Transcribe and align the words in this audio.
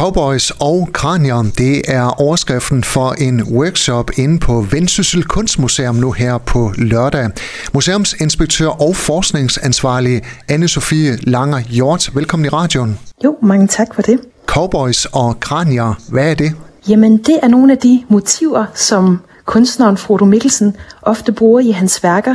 Cowboys 0.00 0.50
og 0.50 0.88
Kranier, 0.92 1.50
det 1.58 1.82
er 1.88 2.20
overskriften 2.20 2.84
for 2.84 3.12
en 3.12 3.42
workshop 3.42 4.10
inde 4.16 4.38
på 4.38 4.60
Vendsyssel 4.60 5.24
Kunstmuseum 5.24 5.94
nu 5.94 6.12
her 6.12 6.38
på 6.38 6.72
lørdag. 6.78 7.30
Museumsinspektør 7.74 8.68
og 8.68 8.96
forskningsansvarlig 8.96 10.22
Anne-Sophie 10.52 11.18
Langer 11.22 11.58
Hjort, 11.58 12.10
velkommen 12.14 12.46
i 12.46 12.48
radioen. 12.48 12.98
Jo, 13.24 13.36
mange 13.42 13.66
tak 13.66 13.94
for 13.94 14.02
det. 14.02 14.20
Cowboys 14.46 15.06
og 15.12 15.40
Kranier, 15.40 15.94
hvad 16.08 16.30
er 16.30 16.34
det? 16.34 16.52
Jamen, 16.88 17.16
det 17.16 17.38
er 17.42 17.48
nogle 17.48 17.72
af 17.72 17.78
de 17.78 18.04
motiver, 18.08 18.66
som 18.74 19.20
kunstneren 19.44 19.96
Frodo 19.96 20.24
Mikkelsen 20.24 20.76
ofte 21.02 21.32
bruger 21.32 21.60
i 21.60 21.70
hans 21.70 22.02
værker, 22.02 22.34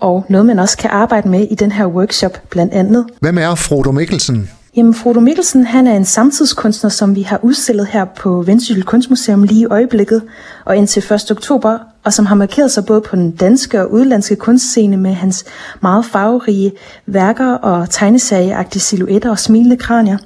og 0.00 0.26
noget 0.28 0.46
man 0.46 0.58
også 0.58 0.76
kan 0.76 0.90
arbejde 0.90 1.28
med 1.28 1.46
i 1.50 1.54
den 1.54 1.72
her 1.72 1.86
workshop 1.86 2.38
blandt 2.50 2.72
andet. 2.72 3.06
Hvem 3.20 3.38
er 3.38 3.54
Frodo 3.54 3.92
Mikkelsen? 3.92 4.50
Jamen, 4.76 4.94
Frodo 4.94 5.20
Mikkelsen 5.20 5.66
han 5.66 5.86
er 5.86 5.96
en 5.96 6.04
samtidskunstner, 6.04 6.90
som 6.90 7.14
vi 7.14 7.22
har 7.22 7.40
udstillet 7.42 7.86
her 7.86 8.04
på 8.04 8.42
Vendsyssel 8.42 8.84
Kunstmuseum 8.84 9.42
lige 9.42 9.60
i 9.60 9.66
øjeblikket 9.66 10.22
og 10.64 10.76
indtil 10.76 11.12
1. 11.12 11.30
oktober, 11.30 11.78
og 12.04 12.12
som 12.12 12.26
har 12.26 12.34
markeret 12.34 12.70
sig 12.70 12.86
både 12.86 13.00
på 13.00 13.16
den 13.16 13.30
danske 13.30 13.80
og 13.80 13.92
udenlandske 13.92 14.36
kunstscene 14.36 14.96
med 14.96 15.12
hans 15.12 15.44
meget 15.80 16.04
farverige 16.04 16.72
værker 17.06 17.52
og 17.52 17.90
tegneserieagtige 17.90 18.82
silhuetter 18.82 19.30
og 19.30 19.38
smilende 19.38 19.76
kranier. 19.76 20.18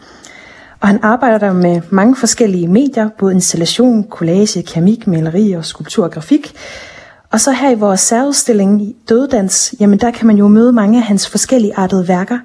Og 0.81 0.89
han 0.89 0.99
arbejder 1.03 1.39
der 1.39 1.53
med 1.53 1.81
mange 1.91 2.17
forskellige 2.17 2.69
medier, 2.69 3.09
både 3.19 3.35
installation, 3.35 4.07
collage, 4.11 4.63
keramik, 4.63 5.07
maleri 5.07 5.53
og 5.53 5.65
skulptur 5.65 6.05
og 6.05 6.11
grafik. 6.11 6.53
Og 7.33 7.41
så 7.41 7.53
her 7.53 7.71
i 7.71 7.75
vores 7.75 8.01
særudstilling 8.01 8.95
Døddans, 9.09 9.75
jamen 9.81 9.99
der 9.99 10.11
kan 10.11 10.27
man 10.27 10.37
jo 10.37 10.49
møde 10.49 10.73
mange 10.73 10.99
af 10.99 11.05
hans 11.05 11.29
forskellige 11.29 11.77
artede 11.77 12.09
værker. 12.09 12.39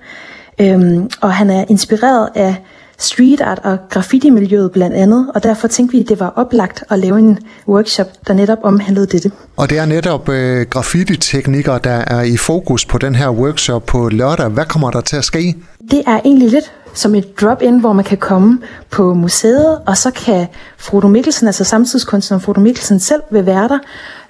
Øhm, 0.59 1.09
og 1.21 1.33
han 1.33 1.49
er 1.49 1.65
inspireret 1.69 2.29
af 2.35 2.55
street 2.97 3.41
art 3.41 3.59
og 3.63 3.77
graffiti-miljøet 3.89 4.71
blandt 4.71 4.95
andet, 4.95 5.31
og 5.35 5.43
derfor 5.43 5.67
tænkte 5.67 5.97
vi, 5.97 6.03
at 6.03 6.09
det 6.09 6.19
var 6.19 6.33
oplagt 6.35 6.83
at 6.89 6.99
lave 6.99 7.19
en 7.19 7.39
workshop, 7.67 8.07
der 8.27 8.33
netop 8.33 8.57
omhandlede 8.63 9.05
dette. 9.05 9.31
Og 9.57 9.69
det 9.69 9.77
er 9.77 9.85
netop 9.85 10.29
øh, 10.29 10.65
graffiti-teknikker, 10.69 11.77
der 11.77 12.03
er 12.07 12.21
i 12.21 12.37
fokus 12.37 12.85
på 12.85 12.97
den 12.97 13.15
her 13.15 13.29
workshop 13.29 13.85
på 13.85 14.09
lørdag. 14.09 14.49
Hvad 14.49 14.65
kommer 14.65 14.91
der 14.91 15.01
til 15.01 15.15
at 15.15 15.23
ske? 15.23 15.55
Det 15.91 16.03
er 16.07 16.19
egentlig 16.25 16.49
lidt 16.49 16.71
som 16.93 17.15
et 17.15 17.41
drop-in, 17.41 17.79
hvor 17.79 17.93
man 17.93 18.05
kan 18.05 18.17
komme 18.17 18.59
på 18.91 19.13
museet, 19.13 19.79
og 19.87 19.97
så 19.97 20.11
kan 20.11 20.47
Frodo 20.77 21.07
Mikkelsen, 21.07 21.47
altså 21.47 21.63
samtidskunstneren 21.63 22.41
Frodo 22.41 22.59
Mikkelsen 22.59 22.99
selv, 22.99 23.21
vil 23.31 23.45
være 23.45 23.67
der 23.67 23.79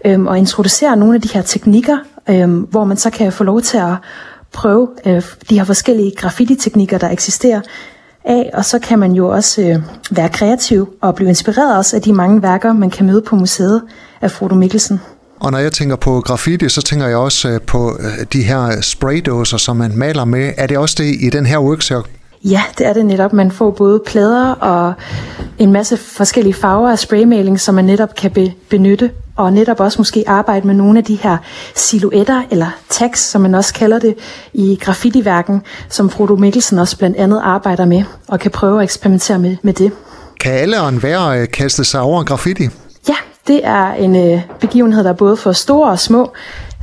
øhm, 0.06 0.28
og 0.28 0.38
introducere 0.38 0.98
nogle 0.98 1.16
af 1.16 1.22
de 1.22 1.30
her 1.34 1.42
teknikker, 1.42 1.98
øhm, 2.30 2.60
hvor 2.60 2.84
man 2.84 2.98
så 2.98 3.10
kan 3.10 3.32
få 3.32 3.44
lov 3.44 3.62
til 3.62 3.78
at 3.78 3.94
prøve 4.56 4.88
øh, 5.06 5.22
de 5.50 5.58
her 5.58 5.64
forskellige 5.64 6.12
graffiti-teknikker, 6.18 6.98
der 6.98 7.10
eksisterer 7.10 7.62
af, 8.26 8.50
og 8.54 8.66
så 8.66 8.80
kan 8.80 9.00
man 9.00 9.12
jo 9.12 9.28
også 9.28 9.62
øh, 9.62 9.76
være 10.12 10.30
kreativ 10.30 10.90
og 11.02 11.16
blive 11.16 11.30
inspireret 11.30 11.78
også 11.78 11.96
af 11.96 12.02
de 12.02 12.14
mange 12.14 12.42
værker, 12.42 12.74
man 12.74 12.90
kan 12.90 13.06
møde 13.06 13.22
på 13.22 13.36
museet 13.36 13.82
af 14.22 14.32
Frodo 14.32 14.56
Mikkelsen. 14.56 15.02
Og 15.40 15.52
når 15.52 15.60
jeg 15.60 15.72
tænker 15.72 15.96
på 15.96 16.22
graffiti, 16.22 16.70
så 16.70 16.82
tænker 16.82 17.08
jeg 17.08 17.18
også 17.18 17.50
øh, 17.50 17.62
på 17.62 17.98
øh, 18.00 18.26
de 18.34 18.44
her 18.44 18.82
spraydåser, 18.82 19.58
som 19.58 19.78
man 19.78 19.98
maler 19.98 20.26
med. 20.26 20.52
Er 20.58 20.68
det 20.68 20.78
også 20.78 20.96
det 20.98 21.16
i 21.20 21.30
den 21.30 21.46
her 21.46 21.60
workshop? 21.60 22.08
Ja, 22.44 22.62
det 22.78 22.88
er 22.88 22.94
det 22.94 23.06
netop. 23.06 23.34
Man 23.34 23.52
får 23.52 23.72
både 23.72 24.02
plader 24.06 24.52
og 24.52 24.94
en 25.58 25.72
masse 25.72 25.98
forskellige 25.98 26.54
farver 26.54 26.92
af 26.92 27.00
spraymaling, 27.00 27.60
som 27.60 27.76
man 27.76 27.86
netop 27.86 28.16
kan 28.16 28.32
be- 28.32 28.54
benytte, 28.70 29.12
og 29.36 29.54
netop 29.54 29.80
også 29.80 29.98
måske 29.98 30.24
arbejde 30.28 30.68
med 30.68 30.76
nogle 30.76 31.00
af 31.00 31.06
de 31.06 31.16
her 31.16 31.38
silhuetter, 31.76 32.42
eller 32.52 32.68
tags, 32.90 33.20
som 33.20 33.42
man 33.42 33.56
også 33.56 33.74
kalder 33.74 34.00
det, 34.00 34.16
i 34.54 34.80
graffitiværken, 34.82 35.62
som 35.90 36.10
Frodo 36.10 36.36
Mikkelsen 36.36 36.80
også 36.80 36.98
blandt 36.98 37.18
andet 37.18 37.42
arbejder 37.44 37.86
med, 37.86 38.04
og 38.28 38.40
kan 38.40 38.52
prøve 38.52 38.80
at 38.80 38.84
eksperimentere 38.84 39.40
med, 39.40 39.58
med 39.62 39.74
det. 39.74 39.92
Kan 40.40 40.52
alle 40.52 40.82
og 40.82 40.90
enhver 40.90 41.28
øh, 41.28 41.48
kaste 41.54 41.84
sig 41.84 42.02
over 42.02 42.24
graffiti? 42.24 42.64
Ja, 43.10 43.16
det 43.48 43.62
er 43.64 43.94
en 43.94 44.16
øh, 44.16 44.42
begivenhed, 44.60 45.04
der 45.04 45.10
er 45.10 45.14
både 45.14 45.38
for 45.38 45.52
store 45.52 45.92
og 45.92 46.00
små, 46.00 46.32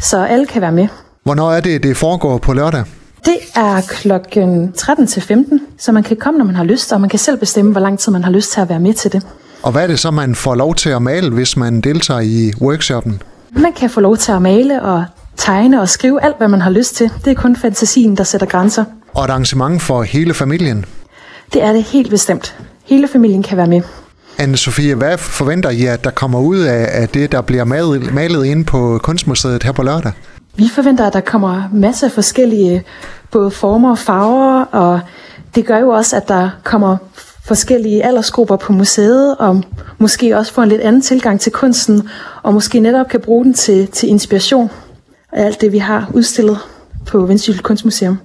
så 0.00 0.24
alle 0.24 0.46
kan 0.46 0.62
være 0.62 0.72
med. 0.72 0.88
Hvornår 1.24 1.52
er 1.52 1.60
det, 1.60 1.82
det 1.82 1.96
foregår 1.96 2.38
på 2.38 2.52
lørdag? 2.52 2.84
Det 3.24 3.36
er 3.56 3.80
klokken 3.88 4.72
13 4.72 5.06
til 5.06 5.22
15, 5.22 5.60
så 5.78 5.92
man 5.92 6.02
kan 6.02 6.16
komme, 6.16 6.38
når 6.38 6.44
man 6.44 6.54
har 6.54 6.64
lyst, 6.64 6.92
og 6.92 7.00
man 7.00 7.10
kan 7.10 7.18
selv 7.18 7.38
bestemme, 7.38 7.72
hvor 7.72 7.80
lang 7.80 7.98
tid 7.98 8.12
man 8.12 8.24
har 8.24 8.30
lyst 8.30 8.52
til 8.52 8.60
at 8.60 8.68
være 8.68 8.80
med 8.80 8.94
til 8.94 9.12
det. 9.12 9.22
Og 9.62 9.72
hvad 9.72 9.82
er 9.82 9.86
det 9.86 9.98
så, 9.98 10.10
man 10.10 10.34
får 10.34 10.54
lov 10.54 10.74
til 10.74 10.90
at 10.90 11.02
male, 11.02 11.30
hvis 11.30 11.56
man 11.56 11.80
deltager 11.80 12.20
i 12.20 12.52
workshoppen? 12.60 13.22
Man 13.50 13.72
kan 13.72 13.90
få 13.90 14.00
lov 14.00 14.16
til 14.16 14.32
at 14.32 14.42
male 14.42 14.82
og 14.82 15.04
tegne 15.36 15.80
og 15.80 15.88
skrive 15.88 16.24
alt, 16.24 16.36
hvad 16.38 16.48
man 16.48 16.60
har 16.60 16.70
lyst 16.70 16.94
til. 16.94 17.10
Det 17.24 17.30
er 17.30 17.34
kun 17.34 17.56
fantasien, 17.56 18.16
der 18.16 18.24
sætter 18.24 18.46
grænser. 18.46 18.84
Og 19.14 19.24
et 19.24 19.30
arrangement 19.30 19.82
for 19.82 20.02
hele 20.02 20.34
familien? 20.34 20.84
Det 21.52 21.62
er 21.62 21.72
det 21.72 21.82
helt 21.82 22.10
bestemt. 22.10 22.56
Hele 22.84 23.08
familien 23.08 23.42
kan 23.42 23.56
være 23.56 23.66
med. 23.66 23.82
Anne-Sophie, 24.38 24.94
hvad 24.94 25.18
forventer 25.18 25.70
I, 25.70 25.84
at 25.86 26.04
der 26.04 26.10
kommer 26.10 26.40
ud 26.40 26.58
af, 26.58 26.88
af 27.02 27.08
det, 27.08 27.32
der 27.32 27.40
bliver 27.40 27.64
malet, 27.64 28.14
malet 28.14 28.44
inde 28.44 28.64
på 28.64 29.00
Kunstmuseet 29.02 29.62
her 29.62 29.72
på 29.72 29.82
lørdag? 29.82 30.12
Vi 30.56 30.64
forventer, 30.74 31.06
at 31.06 31.12
der 31.12 31.20
kommer 31.20 31.68
masser 31.72 32.06
af 32.06 32.12
forskellige 32.12 32.84
både 33.30 33.50
former 33.50 33.90
og 33.90 33.98
farver, 33.98 34.64
og 34.64 35.00
det 35.54 35.66
gør 35.66 35.78
jo 35.78 35.88
også, 35.88 36.16
at 36.16 36.28
der 36.28 36.50
kommer 36.64 36.96
forskellige 37.44 38.04
aldersgrupper 38.04 38.56
på 38.56 38.72
museet, 38.72 39.36
og 39.38 39.62
måske 39.98 40.36
også 40.36 40.52
får 40.52 40.62
en 40.62 40.68
lidt 40.68 40.80
anden 40.80 41.02
tilgang 41.02 41.40
til 41.40 41.52
kunsten, 41.52 42.08
og 42.42 42.54
måske 42.54 42.80
netop 42.80 43.08
kan 43.08 43.20
bruge 43.20 43.44
den 43.44 43.54
til, 43.54 43.86
til 43.86 44.08
inspiration 44.08 44.70
af 45.32 45.44
alt 45.46 45.60
det, 45.60 45.72
vi 45.72 45.78
har 45.78 46.10
udstillet 46.14 46.58
på 47.06 47.26
Vendsyssel 47.26 47.62
Kunstmuseum. 47.62 48.18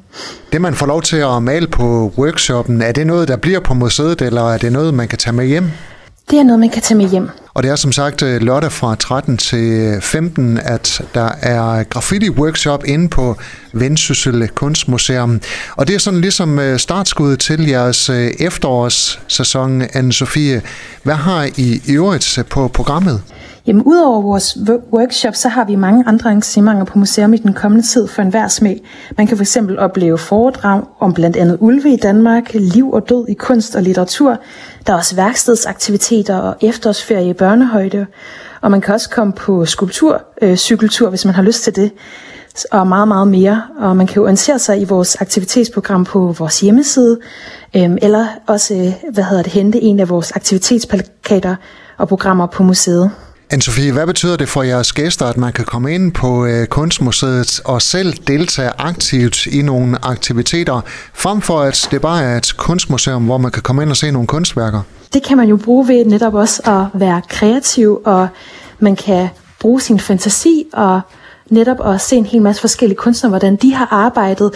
Det, 0.51 0.61
man 0.61 0.73
får 0.73 0.85
lov 0.85 1.01
til 1.01 1.17
at 1.17 1.43
male 1.43 1.67
på 1.67 2.13
workshoppen, 2.17 2.81
er 2.81 2.91
det 2.91 3.07
noget, 3.07 3.27
der 3.27 3.37
bliver 3.37 3.59
på 3.59 3.73
museet, 3.73 4.21
eller 4.21 4.53
er 4.53 4.57
det 4.57 4.71
noget, 4.71 4.93
man 4.93 5.07
kan 5.07 5.17
tage 5.17 5.35
med 5.35 5.45
hjem? 5.45 5.71
Det 6.31 6.39
er 6.39 6.43
noget, 6.43 6.59
man 6.59 6.69
kan 6.69 6.81
tage 6.81 6.97
med 6.97 7.09
hjem. 7.09 7.29
Og 7.57 7.63
det 7.63 7.71
er 7.71 7.75
som 7.75 7.91
sagt 7.91 8.21
øh, 8.21 8.41
lørdag 8.41 8.71
fra 8.71 8.95
13 8.95 9.37
til 9.37 9.59
øh, 9.59 10.01
15, 10.01 10.57
at 10.57 11.01
der 11.13 11.29
er 11.41 11.83
graffiti-workshop 11.83 12.83
inde 12.85 13.09
på 13.09 13.37
Vendsyssel 13.73 14.47
Kunstmuseum. 14.47 15.41
Og 15.75 15.87
det 15.87 15.95
er 15.95 15.99
sådan 15.99 16.21
ligesom 16.21 16.59
øh, 16.59 16.79
startskud 16.79 17.37
til 17.37 17.67
jeres 17.67 18.09
efterårssæson, 18.39 19.81
Anne-Sophie. 19.81 20.61
Hvad 21.03 21.15
har 21.15 21.43
I 21.57 21.81
i 21.85 21.91
øvrigt 21.93 22.39
på 22.49 22.67
programmet? 22.67 23.21
Jamen, 23.67 23.83
udover 23.83 24.21
vores 24.21 24.57
workshop, 24.93 25.35
så 25.35 25.49
har 25.49 25.65
vi 25.65 25.75
mange 25.75 26.03
andre 26.07 26.29
arrangementer 26.29 26.83
på 26.83 26.99
museum 26.99 27.33
i 27.33 27.37
den 27.37 27.53
kommende 27.53 27.87
tid 27.87 28.07
for 28.07 28.21
enhver 28.21 28.47
smag. 28.47 28.81
Man 29.17 29.27
kan 29.27 29.37
fx 29.37 29.57
opleve 29.77 30.17
foredrag 30.17 30.83
om 30.99 31.13
blandt 31.13 31.37
andet 31.37 31.57
ulve 31.61 31.93
i 31.93 31.97
Danmark, 31.97 32.53
liv 32.53 32.91
og 32.91 33.09
død 33.09 33.27
i 33.27 33.33
kunst 33.33 33.75
og 33.75 33.81
litteratur. 33.81 34.37
Der 34.87 34.93
er 34.93 34.97
også 34.97 35.15
værkstedsaktiviteter 35.15 36.37
og 36.37 36.55
efterårsferie 36.61 37.29
i 37.29 37.33
børnehøjde. 37.33 38.05
Og 38.61 38.71
man 38.71 38.81
kan 38.81 38.93
også 38.93 39.09
komme 39.09 39.33
på 39.33 39.65
skulptur, 39.65 40.21
øh, 40.41 40.55
cykeltur, 40.55 41.09
hvis 41.09 41.25
man 41.25 41.35
har 41.35 41.43
lyst 41.43 41.63
til 41.63 41.75
det 41.75 41.91
og 42.71 42.87
meget, 42.87 43.07
meget 43.07 43.27
mere. 43.27 43.63
Og 43.79 43.97
man 43.97 44.07
kan 44.07 44.15
jo 44.15 44.23
orientere 44.23 44.59
sig 44.59 44.81
i 44.81 44.83
vores 44.83 45.15
aktivitetsprogram 45.21 46.05
på 46.05 46.35
vores 46.39 46.59
hjemmeside, 46.59 47.19
øhm, 47.75 47.97
eller 48.01 48.27
også, 48.47 48.73
øh, 48.73 49.13
hvad 49.13 49.23
hedder 49.23 49.43
det, 49.43 49.53
hente 49.53 49.81
en 49.81 49.99
af 49.99 50.09
vores 50.09 50.31
aktivitetsplakater 50.31 51.55
og 51.97 52.07
programmer 52.07 52.45
på 52.45 52.63
museet. 52.63 53.11
Anne-Sophie, 53.53 53.91
hvad 53.91 54.07
betyder 54.07 54.37
det 54.37 54.49
for 54.49 54.63
jeres 54.63 54.93
gæster, 54.93 55.25
at 55.25 55.37
man 55.37 55.53
kan 55.53 55.65
komme 55.65 55.95
ind 55.95 56.11
på 56.11 56.45
øh, 56.45 56.67
Kunstmuseet 56.67 57.61
og 57.65 57.81
selv 57.81 58.13
deltage 58.13 58.71
aktivt 58.77 59.45
i 59.45 59.61
nogle 59.61 60.05
aktiviteter, 60.05 60.81
frem 61.13 61.41
for 61.41 61.59
at 61.59 61.87
det 61.91 62.01
bare 62.01 62.23
er 62.23 62.37
et 62.37 62.53
kunstmuseum, 62.57 63.25
hvor 63.25 63.37
man 63.37 63.51
kan 63.51 63.63
komme 63.63 63.81
ind 63.81 63.89
og 63.89 63.97
se 63.97 64.11
nogle 64.11 64.27
kunstværker? 64.27 64.81
Det 65.13 65.23
kan 65.23 65.37
man 65.37 65.47
jo 65.47 65.57
bruge 65.57 65.87
ved 65.87 66.05
netop 66.05 66.33
også 66.33 66.61
at 66.65 66.99
være 66.99 67.21
kreativ, 67.29 68.01
og 68.05 68.27
man 68.79 68.95
kan 68.95 69.27
bruge 69.59 69.81
sin 69.81 69.99
fantasi 69.99 70.65
og 70.73 71.01
netop 71.49 71.87
at 71.87 72.01
se 72.01 72.15
en 72.15 72.25
hel 72.25 72.41
masse 72.41 72.61
forskellige 72.61 72.97
kunstnere, 72.97 73.29
hvordan 73.29 73.55
de 73.55 73.73
har 73.73 73.87
arbejdet, 73.91 74.51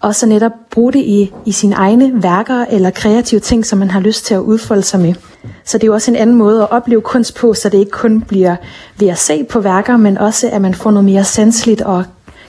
og 0.00 0.14
så 0.14 0.26
netop 0.26 0.52
bruge 0.70 0.92
det 0.92 1.00
i, 1.00 1.32
i 1.46 1.52
sine 1.52 1.74
egne 1.74 2.22
værker 2.22 2.64
eller 2.70 2.90
kreative 2.90 3.40
ting, 3.40 3.66
som 3.66 3.78
man 3.78 3.90
har 3.90 4.00
lyst 4.00 4.26
til 4.26 4.34
at 4.34 4.40
udfolde 4.40 4.82
sig 4.82 5.00
med. 5.00 5.14
Så 5.70 5.78
det 5.78 5.84
er 5.84 5.86
jo 5.86 5.94
også 5.94 6.10
en 6.10 6.16
anden 6.16 6.36
måde 6.36 6.62
at 6.62 6.70
opleve 6.70 7.00
kunst 7.00 7.34
på, 7.34 7.54
så 7.54 7.68
det 7.68 7.78
ikke 7.78 7.90
kun 7.90 8.20
bliver 8.20 8.56
ved 8.98 9.08
at 9.08 9.18
se 9.18 9.44
på 9.44 9.60
værker, 9.60 9.96
men 9.96 10.18
også 10.18 10.50
at 10.52 10.62
man 10.62 10.74
får 10.74 10.90
noget 10.90 11.04
mere 11.04 11.24
sanseligt 11.24 11.80
og 11.80 12.04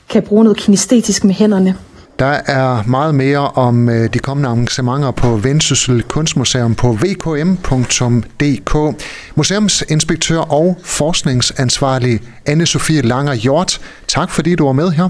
kan 0.10 0.24
bruge 0.24 0.44
noget 0.44 0.58
kinestetisk 0.58 1.24
med 1.24 1.34
hænderne. 1.34 1.76
Der 2.20 2.40
er 2.46 2.84
meget 2.88 3.16
mere 3.16 3.40
om 3.40 3.90
øh, 3.90 4.14
de 4.14 4.20
kommende 4.20 4.50
arrangementer 4.50 5.12
på 5.12 5.36
Vendsyssel 5.36 6.04
Kunstmuseum 6.04 6.76
på 6.76 6.92
vkm.dk. 6.92 8.76
Museumsinspektør 9.36 10.40
og 10.40 10.78
forskningsansvarlig 10.84 12.20
anne 12.46 12.66
Sofie 12.66 13.02
Langer 13.02 13.34
Hjort, 13.34 13.82
tak 14.08 14.32
fordi 14.32 14.56
du 14.56 14.66
var 14.66 14.74
med 14.74 14.92
her. 14.92 15.10